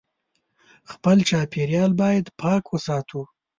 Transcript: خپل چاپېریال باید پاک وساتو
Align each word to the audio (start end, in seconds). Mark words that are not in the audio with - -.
خپل 0.91 1.17
چاپېریال 1.29 1.91
باید 2.01 2.25
پاک 2.41 2.63
وساتو 2.73 3.21